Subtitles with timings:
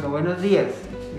[0.00, 0.68] Bueno, buenos días.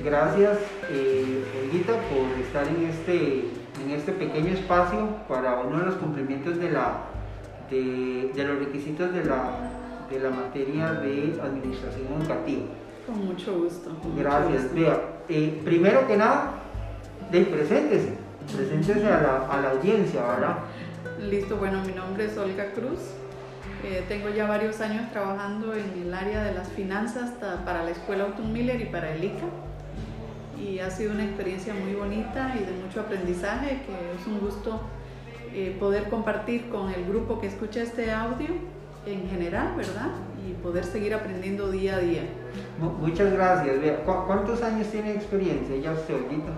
[0.03, 0.57] Gracias,
[0.89, 3.41] eh, Olguita, por estar en este,
[3.83, 7.01] en este pequeño espacio para uno de los cumplimientos de, la,
[7.69, 9.51] de, de los requisitos de la,
[10.09, 12.63] de la materia de administración educativa.
[13.05, 13.89] Con mucho gusto.
[14.01, 14.63] con mucho Gracias.
[14.63, 14.75] gusto.
[14.79, 16.53] Vea, eh, primero que nada,
[17.31, 18.13] de preséntese,
[18.55, 20.57] preséntese a la, a la audiencia, ¿verdad?
[21.19, 22.99] Listo, bueno, mi nombre es Olga Cruz.
[23.83, 27.31] Eh, tengo ya varios años trabajando en el área de las finanzas
[27.65, 29.45] para la escuela Autumn Miller y para el ICA.
[30.61, 34.81] Y ha sido una experiencia muy bonita y de mucho aprendizaje, que es un gusto
[35.53, 38.49] eh, poder compartir con el grupo que escucha este audio
[39.07, 40.09] en general, ¿verdad?
[40.47, 42.21] Y poder seguir aprendiendo día a día.
[42.79, 43.81] Mu- Muchas gracias.
[43.81, 46.51] Vea, ¿cu- ¿cuántos años tiene experiencia ya usted, Olguita?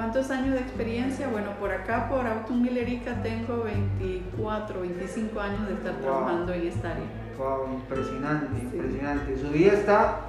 [0.00, 1.28] ¿Cuántos años de experiencia?
[1.28, 6.00] Bueno, por acá, por Autumn Miller ICA, tengo 24, 25 años de estar Wow.
[6.02, 7.04] trabajando en esta área.
[7.36, 8.76] Wow, impresionante, Sí.
[8.78, 9.36] impresionante.
[9.38, 10.20] Su vida está,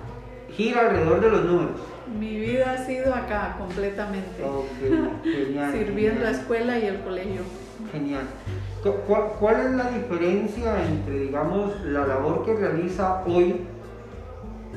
[0.50, 1.80] gira alrededor de los números.
[2.20, 5.72] Mi vida ha sido acá completamente, Ok, genial.
[5.72, 7.42] sirviendo genial, escuela y el colegio.
[7.94, 8.24] Genial.
[8.84, 13.62] Cu- ¿Cuál, cuál es la diferencia entre, digamos, la labor que realiza hoy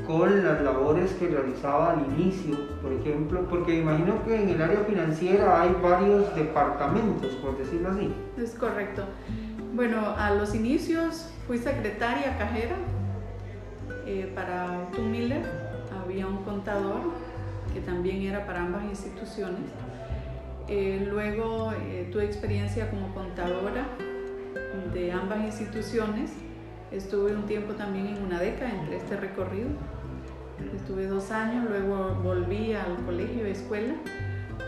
[0.07, 3.47] con las labores que realizaba al inicio, por ejemplo?
[3.49, 8.15] Porque imagino que en el área financiera hay varios departamentos, por decirlo así.
[8.37, 9.05] Es correcto.
[9.75, 12.77] Bueno, a los inicios fui secretaria cajera
[14.07, 15.43] eh, para Autumn Miller.
[16.05, 17.01] Había un contador
[17.73, 19.63] que también era para ambas instituciones.
[20.69, 23.87] Eh, luego eh, tuve experiencia como contadora
[24.93, 26.33] de ambas instituciones.
[26.95, 29.69] Estuve un tiempo también en una década entre este recorrido.
[30.77, 33.95] Estuve dos años, luego volví al colegio, escuela.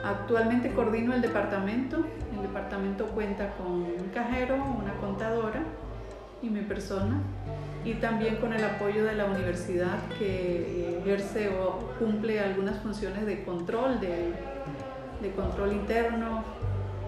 [0.04, 2.04] Actualmente coordino el departamento.
[2.34, 5.62] El departamento cuenta con un cajero, una contadora
[6.42, 7.20] y mi persona.
[7.84, 13.44] Y también con el apoyo de la universidad que ejerce o cumple algunas funciones de
[13.44, 14.32] control, de,
[15.22, 16.42] de control interno,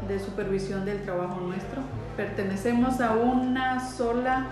[0.06, 1.80] de supervisión del trabajo nuestro.
[2.16, 4.46] Pertenecemos a una sola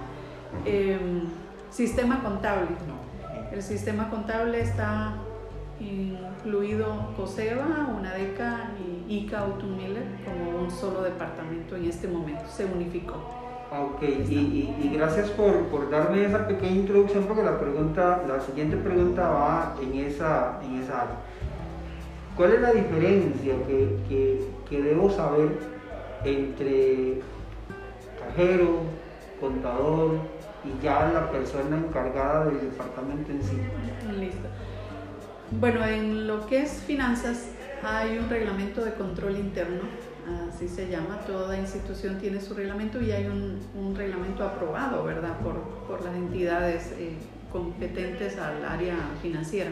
[0.65, 1.23] em,
[1.71, 2.69] sistema contable.
[3.53, 5.15] El sistema contable está
[5.81, 8.71] incluido COSEBA, UNADECA
[9.09, 12.43] y ICA Autumn Miller como un solo departamento en este momento.
[12.49, 13.15] Se unificó.
[13.71, 18.23] Ah, Ok, y, y- y gracias por, por darme esa pequeña introducción porque la pregunta,
[18.27, 21.17] la siguiente pregunta va en esa, en esa área.
[22.37, 25.59] ¿Cuál es la diferencia que, que- que debo saber
[26.25, 27.21] entre
[28.21, 28.81] cajero,
[29.41, 30.19] contador
[30.65, 33.59] y ya la persona encargada del departamento en sí?
[34.19, 34.49] Listo.
[35.53, 37.51] Bueno, en lo que es finanzas
[37.83, 39.83] hay un reglamento de control interno,
[40.49, 45.55] así se llama, toda institución tiene su reglamento y hay un, reglamento aprobado, ¿verdad?, por,
[45.87, 47.15] por las entidades eh,
[47.53, 49.71] competentes al área financiera.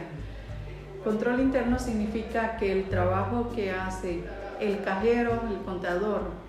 [1.03, 4.23] Control interno significa que el trabajo que hace
[4.59, 6.44] el cajero, el contador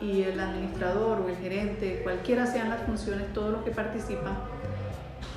[0.00, 4.36] y el administrador o el gerente, cualquiera sean las funciones, todo lo que participa,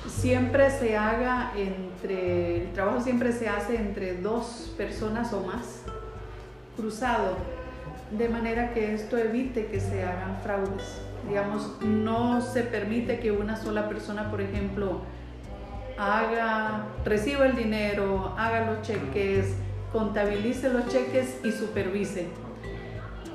[0.06, 5.82] siempre se haga entre, el trabajo siempre se hace entre dos personas o más,
[6.76, 7.36] cruzado,
[8.10, 11.00] de manera que esto evite que se hagan fraudes.
[11.28, 15.00] Digamos, no se permite que una sola persona, por ejemplo,
[15.96, 19.54] haga, reciba el dinero, haga los cheques,
[19.92, 22.26] contabilice los cheques y supervise.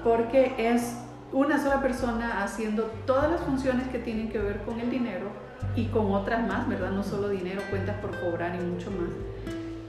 [0.04, 0.96] Porque es
[1.32, 5.28] una sola persona haciendo todas las funciones que tienen que ver con el dinero
[5.76, 6.92] y con otras más, ¿verdad?
[6.92, 9.10] No solo dinero, cuentas por cobrar y mucho más.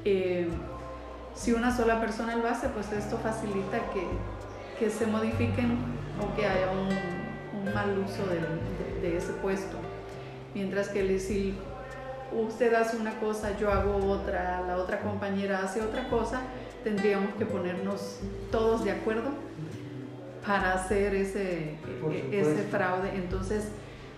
[0.05, 0.49] Eh,
[1.35, 4.05] si una sola persona lo hace, pues esto facilita que,
[4.79, 5.79] que se modifiquen
[6.21, 7.19] o que haya un,
[7.73, 9.77] mal uso de, de ese puesto.
[10.55, 11.55] Mientras que si
[12.33, 16.41] usted hace una cosa, yo hago otra, la otra compañera hace otra cosa,
[16.83, 18.21] tendríamos que ponernos
[18.51, 19.31] todos de acuerdo
[20.47, 21.77] para hacer ese,
[22.11, 23.15] e- ese fraude.
[23.15, 23.69] Entonces,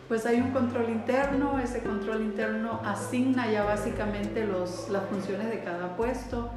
[0.08, 5.60] pues hay un control interno, ese control interno asigna ya básicamente los, las funciones de
[5.60, 6.50] cada puesto,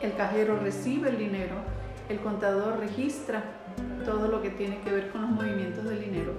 [0.00, 1.56] el cajero recibe el dinero,
[2.08, 3.42] el contador registra
[4.04, 6.32] todo lo que tiene que ver con los movimientos del dinero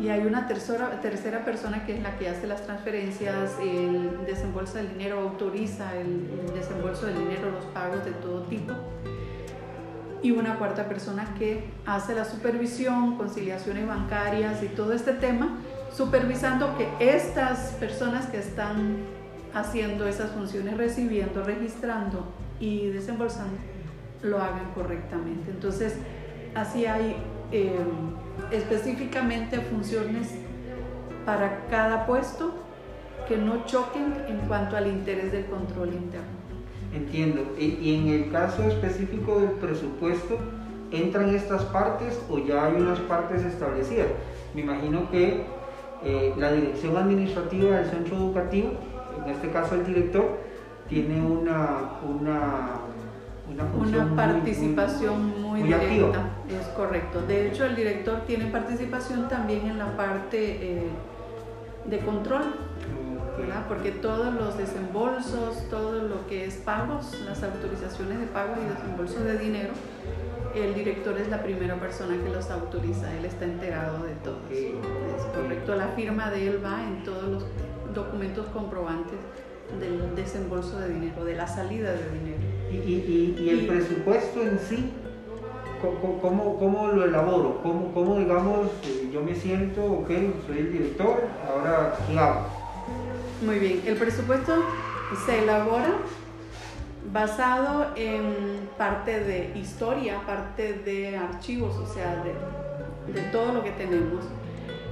[0.00, 4.80] y hay una tercera, tercera persona que es la que hace las transferencias, el desembolsa
[4.80, 8.72] el dinero, autoriza el desembolso del dinero, los pagos de todo tipo
[10.24, 15.58] y una cuarta persona que hace la supervisión, conciliaciones bancarias y todo este tema,
[15.92, 18.96] supervisando que estas personas que están
[19.52, 22.24] haciendo esas funciones, recibiendo, registrando
[22.58, 23.58] y desembolsando,
[24.22, 25.50] lo hagan correctamente.
[25.50, 25.98] Entonces,
[26.54, 27.16] así hay
[27.52, 27.76] eh,
[28.50, 30.30] específicamente funciones
[31.26, 32.54] para cada puesto
[33.28, 36.43] que no choquen en cuanto al interés del control interno.
[36.94, 37.42] Entiendo.
[37.58, 40.38] Y, en el caso específico del presupuesto,
[40.92, 44.06] ¿entran estas partes o ya hay unas partes establecidas?
[44.54, 45.42] Me imagino que
[46.04, 48.70] eh, la dirección administrativa del centro educativo,
[49.24, 50.38] en este caso el director,
[50.88, 52.80] tiene una, una,
[53.48, 56.30] una, participación muy, directa.
[56.48, 57.22] Es correcto.
[57.22, 60.88] De hecho, el director tiene participación también en la parte eh,
[61.86, 62.42] de control
[63.68, 69.24] porque todos los desembolsos, todo lo que es pagos, las autorizaciones de pago y desembolsos
[69.24, 69.72] de dinero,
[70.54, 74.38] el director es la primera persona que los autoriza, él está enterado de todo.
[74.50, 77.44] Es correcto, la firma de él va en todos los
[77.94, 79.18] documentos comprobantes
[79.80, 82.42] del desembolso de dinero, de la salida de dinero.
[82.70, 84.92] ¿Y, el presupuesto en sí?
[86.20, 87.60] ¿Cómo, cómo lo elaboro?
[87.62, 90.08] ¿Cómo, ¿Cómo, digamos, eh, yo me siento, ok,
[90.46, 92.63] soy el director, ahora qué hago?
[93.42, 94.62] Muy bien, el presupuesto
[95.26, 95.94] se elabora
[97.12, 104.24] basado en parte de historia, parte de archivos, o sea, de, todo lo que tenemos.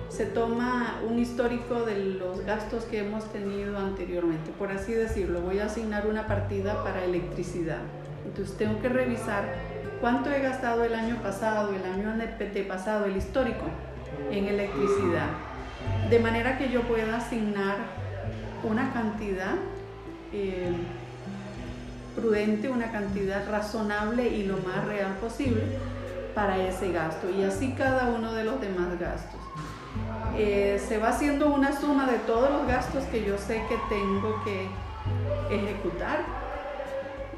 [0.08, 5.40] Se toma un histórico de los gastos que hemos tenido anteriormente, por así decirlo.
[5.40, 7.80] Voy a asignar una partida para electricidad.
[8.26, 9.44] Entonces tengo que revisar
[10.00, 12.12] cuánto he gastado el año pasado, el año
[12.68, 13.64] pasado, el histórico
[14.30, 15.28] en electricidad.
[16.10, 18.01] De manera que yo pueda asignar
[18.64, 19.54] una cantidad
[20.32, 20.72] eh,
[22.16, 25.62] prudente, una cantidad razonable y lo más real posible
[26.34, 29.40] para ese gasto y así cada uno de los demás gastos.
[30.36, 34.42] Eh, se va haciendo una suma de todos los gastos que yo sé que tengo
[34.44, 34.68] que
[35.54, 36.20] ejecutar,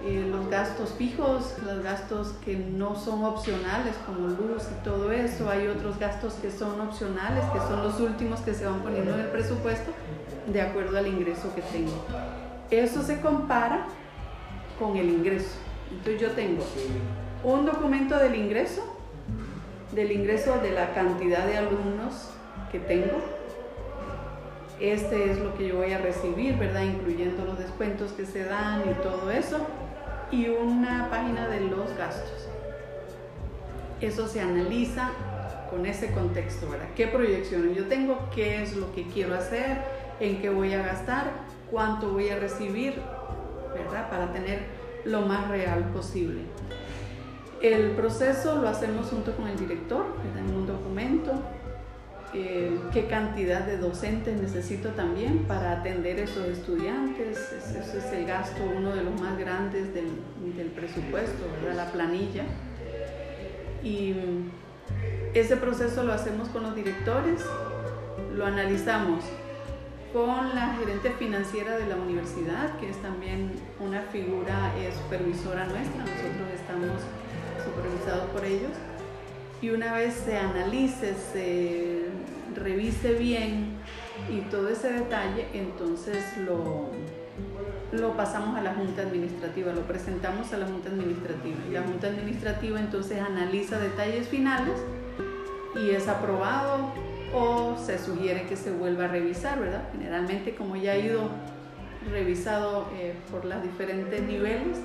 [0.05, 5.49] eh, los gastos fijos, los gastos que no son opcionales como luz y todo eso,
[5.49, 9.21] hay otros gastos que son opcionales, que son los últimos que se van poniendo en
[9.21, 9.93] el presupuesto
[10.47, 12.05] de acuerdo al ingreso que tengo.
[12.71, 13.87] Eso se compara
[14.79, 15.57] con el ingreso.
[15.91, 16.65] Entonces yo tengo
[17.43, 18.83] un documento del ingreso,
[19.93, 22.31] del ingreso de la cantidad de alumnos
[22.71, 23.34] que tengo.
[24.81, 26.83] Este es lo que yo voy a recibir, ¿verdad?
[26.83, 29.67] Incluyendo los descuentos que se dan y todo eso.
[30.31, 32.49] Y una página de los gastos.
[34.01, 35.11] Eso se analiza
[35.71, 36.89] con ese contexto, ¿verdad?
[36.97, 38.29] ¿Qué proyecciones yo tengo?
[38.35, 39.79] ¿Qué es lo que quiero hacer?
[40.21, 41.31] en qué voy a gastar,
[41.71, 42.95] cuánto voy a recibir,
[43.75, 44.09] ¿verdad?
[44.11, 44.61] Para tener
[45.05, 46.43] lo más real posible.
[47.61, 50.05] El proceso lo hacemos junto con el director,
[50.39, 51.33] en un documento,
[52.35, 57.39] eh, qué cantidad de docentes necesito también para atender esos estudiantes.
[57.53, 60.09] Ese es el gasto, uno de los más grandes del,
[60.57, 61.45] del presupuesto,
[61.75, 62.45] la planilla.
[63.83, 64.15] Y
[65.35, 67.41] ese proceso lo hacemos con los directores,
[68.35, 69.25] lo analizamos
[70.13, 75.99] con la gerente financiera de la universidad, que es también una figura eh, supervisora nuestra,
[75.99, 77.01] nosotros estamos
[77.65, 78.71] supervisados por ellos,
[79.61, 82.04] y una vez se analice, se
[82.55, 83.77] revise bien
[84.31, 86.91] y todo ese detalle, entonces lo,
[87.93, 92.09] lo pasamos a la Junta Administrativa, lo presentamos a la Junta Administrativa, y la Junta
[92.09, 94.79] Administrativa entonces analiza detalles finales
[95.77, 96.93] y es aprobado
[97.35, 99.89] o se sugiere que se vuelva a revisar, ¿verdad?
[99.93, 101.29] Generalmente como ya ha ido
[102.11, 104.79] revisado eh, por los diferentes niveles,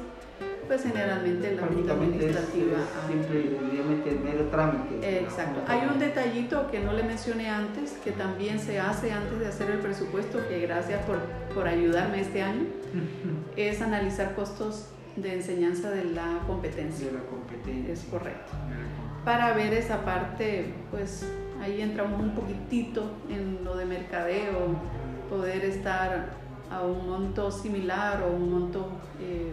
[0.69, 2.77] pues generalmente la Junta Administrativa...
[3.07, 3.59] siempre
[3.89, 5.19] meter mero trámite.
[5.19, 5.61] Exacto.
[5.67, 9.71] Hay un detallito que no le mencioné antes, que también se hace antes de hacer
[9.71, 11.17] el presupuesto, que gracias por,
[11.55, 12.67] por ayudarme este año,
[13.57, 17.07] es analizar costos de enseñanza de la competencia.
[17.07, 17.91] De la competencia.
[17.91, 18.51] Es correcto.
[19.25, 21.25] Para ver esa parte, pues
[21.59, 24.75] ahí entramos un poquitito en lo de mercadeo,
[25.31, 26.29] poder estar
[26.69, 28.88] a un monto similar o un monto
[29.19, 29.51] eh,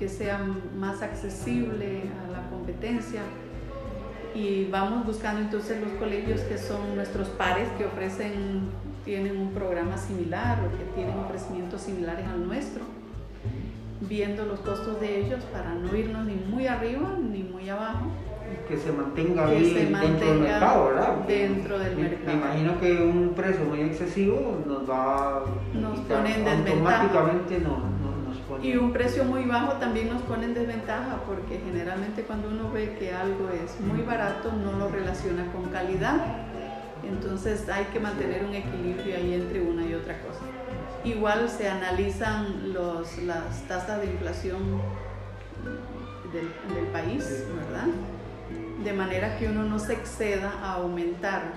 [0.00, 0.40] que sea
[0.78, 3.20] más accesible a la competencia.
[4.34, 8.70] Y vamos buscando entonces los colegios que son nuestros pares, que ofrecen,
[9.04, 12.82] tienen un programa similar o que tienen ofrecimientos similares al nuestro,
[14.08, 18.06] viendo los costos de ellos para no irnos ni muy arriba ni muy abajo
[18.68, 21.16] que se mantenga ahí dentro del mercado, ¿verdad?
[21.26, 22.26] dentro del me, mercado.
[22.26, 27.99] Me imagino que un precio muy excesivo nos va nos pone en automáticamente no, nos
[28.50, 28.66] pone.
[28.66, 32.96] Y un precio muy bajo también nos pone en desventaja porque generalmente cuando uno ve
[32.98, 36.16] que algo es muy barato no lo relaciona con calidad.
[37.02, 40.40] Entonces hay que mantener un equilibrio ahí entre una y otra cosa.
[41.04, 44.58] Igual se analizan los, las tasas de inflación
[46.32, 47.88] del, del país, ¿verdad?
[48.84, 51.52] de manera que uno no se exceda a aumentar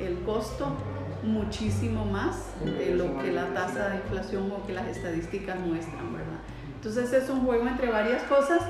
[0.00, 0.76] el costo
[1.24, 6.40] muchísimo más de lo que la tasa de inflación o que las estadísticas muestran, ¿verdad?
[6.76, 8.62] Entonces es un juego entre varias cosas,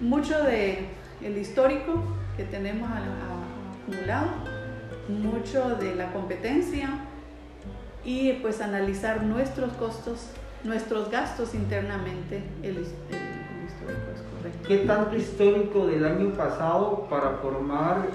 [0.00, 0.86] mucho de
[1.22, 2.02] el histórico
[2.36, 4.28] que tenemos acumulado,
[5.08, 6.90] mucho de la competencia
[8.04, 10.28] y pues analizar nuestros costos,
[10.64, 12.42] nuestros gastos internamente.
[12.62, 14.68] El, el, histórico es correcto.
[14.68, 18.06] ¿Qué tanto histórico del año pasado para formar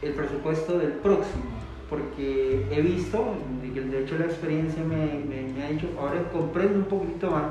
[0.00, 1.55] el presupuesto del próximo?
[1.88, 7.30] Porque he visto, de hecho la experiencia me, me, ha hecho, ahora comprendo un poquito
[7.30, 7.44] más,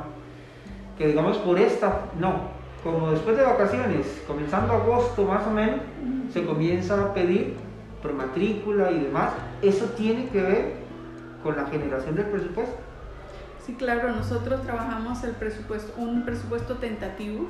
[0.97, 2.49] que digamos por esta, no,
[2.83, 5.79] como después de vacaciones, comenzando agosto más o menos,
[6.33, 7.55] se comienza a pedir
[8.01, 10.73] por matrícula y demás, eso tiene que ver
[11.41, 12.75] con la generación del presupuesto.
[13.65, 17.47] Sí, claro, nosotros trabajamos el presupuesto, un presupuesto tentativo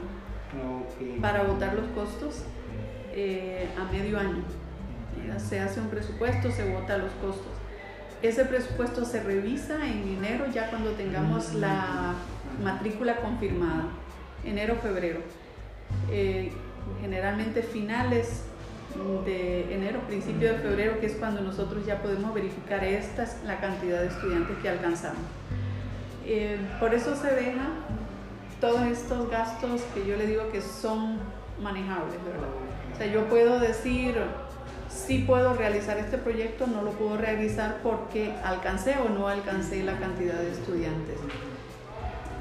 [1.22, 2.44] para votar los costos
[3.14, 4.44] eh, a medio año.
[5.38, 7.52] Se hace un presupuesto, se vota los costos.
[8.22, 12.14] Ese presupuesto se revisa en enero ya cuando tengamos la
[12.64, 13.86] matrícula confirmada,
[14.44, 15.20] enero, febrero.
[16.10, 16.52] Eh,
[17.02, 18.44] generalmente finales
[19.26, 24.00] de enero, principio de febrero, que es cuando nosotros ya podemos verificar esta la cantidad
[24.02, 25.22] de estudiantes que alcanzamos.
[26.26, 27.68] Eh, por eso se deja
[28.62, 31.20] todos estos gastos que yo le digo que son
[31.62, 32.16] manejables.
[32.94, 34.16] O sea, yo puedo decir,
[34.90, 39.98] sí puedo realizar este proyecto, no lo puedo realizar porque alcancé o no alcancé la
[39.98, 41.18] cantidad de estudiantes.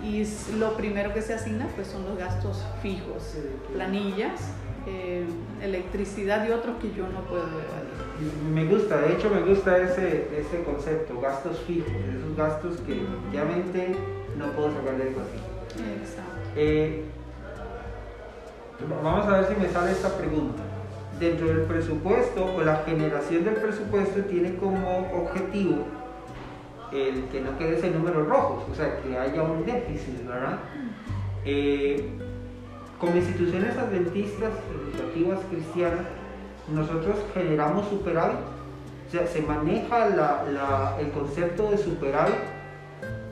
[0.03, 0.27] Y
[0.59, 3.37] lo primero que se asigna pues son los gastos fijos,
[3.73, 4.41] planillas,
[4.87, 5.25] eh,
[5.63, 8.05] electricidad y otros que yo no puedo evaluar.
[8.53, 13.97] Me gusta, de hecho me gusta ese, ese concepto, gastos fijos, esos gastos que efectivamente
[14.37, 15.39] no puedo sacar del así.
[16.01, 16.33] Exacto.
[16.55, 17.05] Eh,
[19.03, 20.63] vamos a ver si me sale esta pregunta.
[21.19, 25.85] Dentro del presupuesto o la generación del presupuesto tiene como objetivo
[26.93, 30.59] el que no quede ese números rojos, o sea, que haya un déficit, ¿verdad?
[31.45, 32.09] Eh,
[33.01, 36.07] como instituciones adventistas educativas cristianas,
[36.73, 38.39] nosotros generamos superávit,
[39.09, 40.09] o sea, se maneja
[41.01, 42.35] el concepto de superávit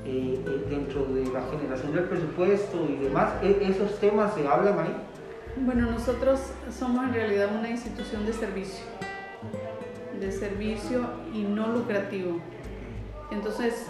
[0.05, 4.79] eh, eh, dentro de la generación del presupuesto y demás, e, esos temas se hablan
[4.79, 4.97] ahí.
[5.57, 6.41] Bueno, nosotros
[6.77, 8.85] somos en realidad una institución de servicio,
[10.19, 12.41] de servicio y no lucrativo.
[13.31, 13.87] Entonces,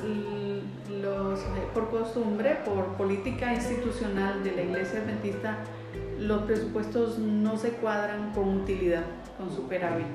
[1.01, 1.41] los,
[1.73, 5.59] por costumbre, por política institucional de la Iglesia Adventista,
[6.19, 9.05] los presupuestos no se cuadran con utilidad,
[9.39, 10.07] con superávit.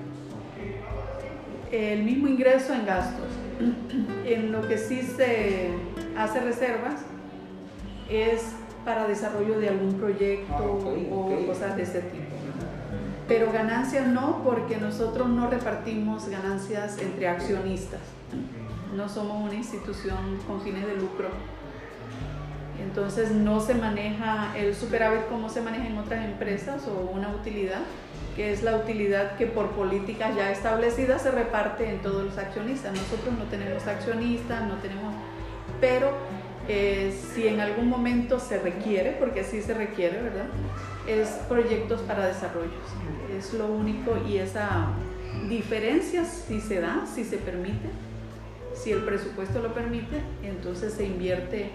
[1.72, 3.28] El mismo ingreso en gastos.
[4.26, 5.70] En lo que sí se
[6.18, 7.02] hace reservas
[8.10, 8.57] es
[8.88, 12.36] para desarrollo de algún proyecto ah, o cosas de ese tipo.
[13.28, 18.00] Pero ganancias no, porque nosotros no repartimos ganancias entre accionistas
[18.98, 21.30] no somos una institución con fines de lucro.
[22.82, 27.82] Entonces no se maneja el superávit como se maneja en otras empresas o una utilidad,
[28.36, 32.94] que es la utilidad que por políticas ya establecidas se reparte en todos los accionistas.
[32.94, 35.14] Nosotros no tenemos accionistas, no tenemos,
[35.80, 36.12] pero
[36.68, 40.48] eh, si en algún momento se requiere, porque sí se requiere, ¿verdad?
[41.08, 42.72] Es proyectos para desarrollo.
[43.38, 44.90] Es lo único y esa
[45.50, 47.90] diferencia si se da, si se permite,
[48.74, 51.70] si el presupuesto lo permite, entonces se invierte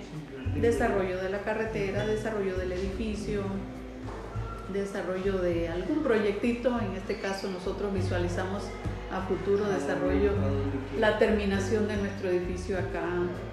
[0.56, 3.42] desarrollo de la carretera, desarrollo del edificio,
[4.72, 8.64] desarrollo de algún proyectito, en este caso nosotros visualizamos
[9.12, 10.32] a futuro desarrollo
[10.98, 13.04] la terminación de nuestro edificio acá,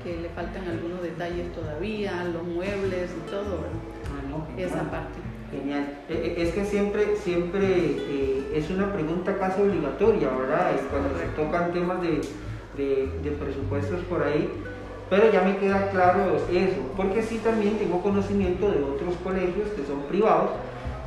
[0.04, 3.66] que le faltan algunos detalles todavía, los muebles y todo,
[4.08, 5.20] ah, esa parte.
[5.52, 6.00] Genial.
[6.08, 10.72] E, e, es que siempre, siempre eh, es una pregunta casi obligatoria, ¿verdad?
[10.92, 12.22] Cuando se tocan temas de
[12.78, 14.50] de, presupuestos por ahí,
[15.10, 19.86] pero ya me queda claro eso, porque sí también tengo conocimiento de otros colegios que
[19.86, 20.52] son privados,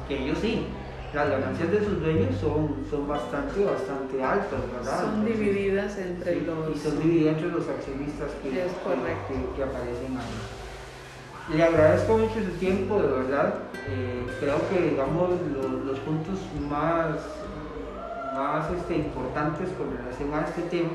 [0.09, 0.67] que ellos sí,
[1.15, 5.01] las ganancias de sus dueños son, son bastante, bastante altas, ¿verdad?
[5.01, 6.75] Son divididas entre los...
[6.75, 11.57] Y son divididas entre los accionistas que, que, aparecen ahí.
[11.57, 13.55] Le agradezco mucho su tiempo, de verdad.
[13.89, 15.31] Eh, creo que, digamos,
[15.85, 16.39] los, puntos
[16.69, 17.17] más,
[18.35, 20.91] más este, importantes con relación a este tema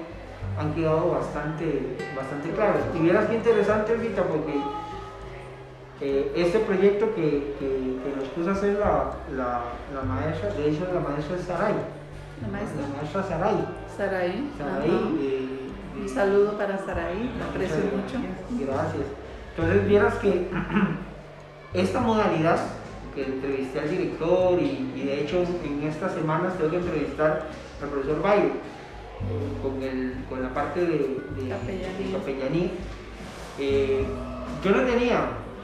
[0.57, 2.81] han quedado bastante, bastante claros.
[2.95, 4.53] Y vieras qué interesante, Rita, porque
[5.99, 9.61] eh, este proyecto que, que, nos puso a hacer la, la,
[9.93, 11.73] la, maestra, de hecho la maestra es Saray.
[12.41, 13.67] La maestra, la maestra Saray.
[13.97, 14.51] Saray.
[14.57, 14.89] Saray.
[15.21, 15.47] Eh,
[15.99, 18.19] Un saludo para Saray, la aprecio mucho.
[18.63, 19.07] Gracias.
[19.55, 20.47] Entonces vieras que
[21.73, 22.59] esta modalidad
[23.15, 27.47] que entrevisté al director y, y, de hecho en estas semanas tengo que entrevistar
[27.81, 28.51] al profesor Bayo
[29.63, 32.69] con, el, con la parte de, de capellanía.
[33.59, 34.05] Eh,
[34.63, 35.21] yo no tenía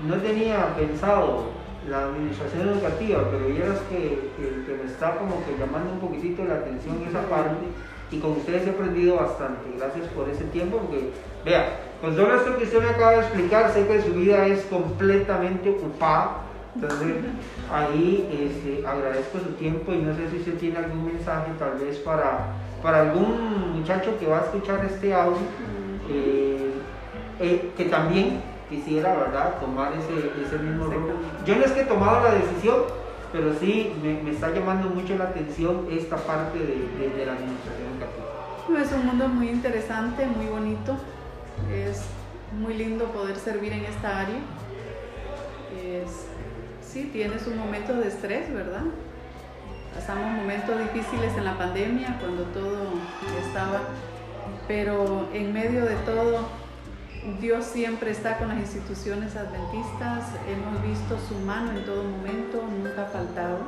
[0.07, 1.45] no tenía pensado
[1.89, 6.43] la administración educativa, pero vieras que, que, que, me está como que llamando un poquitito
[6.45, 7.65] la atención esa parte
[8.11, 9.69] y con ustedes he aprendido bastante.
[9.77, 11.09] Gracias por ese tiempo, porque
[11.43, 14.63] vea, con todo esto que usted me acaba de explicar, sé que su vida es
[14.65, 16.41] completamente ocupada.
[16.75, 17.15] Entonces,
[17.71, 21.97] ahí este, agradezco su tiempo y no sé si usted tiene algún mensaje tal vez
[21.99, 22.47] para,
[22.81, 25.37] para algún muchacho que va a escuchar este audio,
[26.09, 26.71] eh,
[27.39, 31.15] eh, que también quisiera, ¿verdad?, tomar ese, ese mismo rol.
[31.45, 32.77] Yo no es que he tomado la decisión,
[33.31, 37.33] pero sí me, me está llamando mucho la atención esta parte de, de, de la
[37.33, 38.81] administración educativa.
[38.81, 40.95] Es un mundo muy interesante, muy bonito.
[41.71, 42.03] Es
[42.59, 44.39] muy lindo poder servir en esta área.
[45.83, 46.27] Es,
[46.81, 48.83] sí, tiene sus momentos de estrés, ¿verdad?
[49.95, 52.93] Pasamos momentos difíciles en la pandemia cuando todo
[53.45, 53.81] estaba,
[54.67, 56.39] pero en medio de todo
[57.39, 63.03] Dios siempre está con las instituciones adventistas, hemos visto su mano en todo momento, nunca
[63.03, 63.59] ha faltado.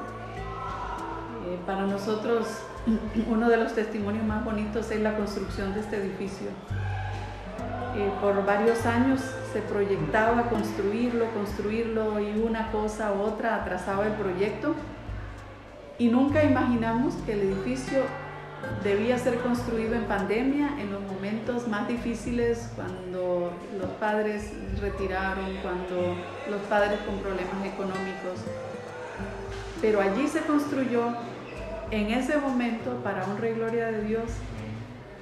[1.47, 2.47] Eh, para nosotros
[3.27, 6.47] uno de los testimonios más bonitos es la construcción de este edificio.
[7.95, 9.21] Eh, por varios años
[9.53, 14.75] se proyectaba construirlo, construirlo y una cosa u otra atrasaba el proyecto
[15.97, 18.03] y nunca imaginamos que el edificio
[18.83, 26.15] debía ser construido en pandemia, en los momentos más difíciles, cuando los padres retiraron, cuando
[26.50, 28.41] los padres con problemas económicos.
[29.81, 31.13] Pero allí se construyó
[31.91, 34.31] en ese momento para honra y gloria de Dios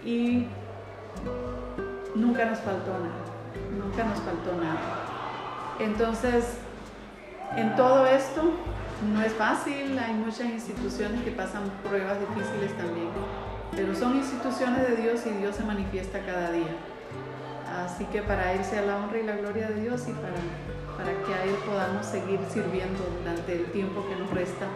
[0.05, 0.47] y
[2.15, 3.23] nunca nos faltó nada,
[3.77, 4.79] nunca nos faltó nada.
[5.79, 6.57] Entonces,
[7.57, 8.41] en todo esto,
[9.11, 13.09] no es fácil, hay muchas instituciones que pasan pruebas difíciles también,
[13.75, 16.75] pero son instituciones de Dios y Dios se manifiesta cada día.
[17.83, 20.35] Así que para irse a la honra y la gloria de Dios y para,
[20.97, 24.67] para que a Él podamos seguir sirviendo durante el tiempo que nos resta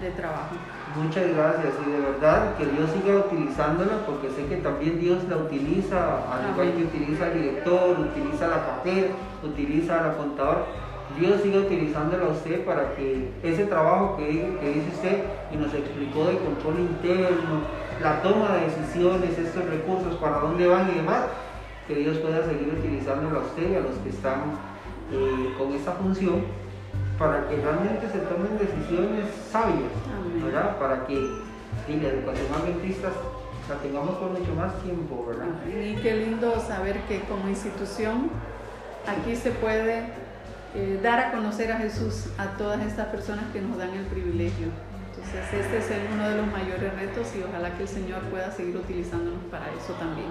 [0.00, 0.54] de trabajo.
[0.96, 5.36] Muchas gracias y de verdad que Dios siga utilizándola porque sé que también Dios la
[5.36, 9.08] utiliza, al igual que utiliza al director, utiliza la cartera,
[9.42, 10.66] utiliza al contador
[11.18, 16.26] Dios sigue utilizándola a usted para que ese trabajo que, dice usted y nos explicó
[16.26, 17.62] de control interno,
[18.00, 21.24] la toma de decisiones, estos recursos, para dónde van y demás,
[21.86, 24.42] que Dios pueda seguir utilizándolo a usted y a los que están
[25.12, 26.44] eh, con esta función
[27.18, 29.92] para que realmente se tomen decisiones sabias,
[30.42, 30.78] ¿verdad?
[30.78, 33.08] Para que la educación adventista
[33.68, 35.46] la tengamos por mucho más tiempo, ¿verdad?
[35.66, 38.30] Y qué lindo saber que como institución
[39.06, 40.29] aquí se puede
[40.74, 44.68] eh, dar a conocer a Jesús a todas estas personas que nos dan el privilegio.
[45.10, 48.76] Entonces este es uno de los mayores retos y ojalá que el Señor pueda seguir
[48.76, 50.28] utilizándonos para eso también.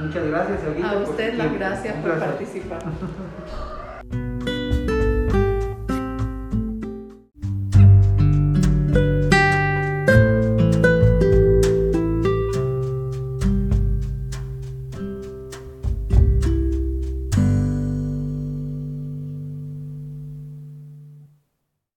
[0.00, 2.82] Muchas gracias, A usted las gracias por participar.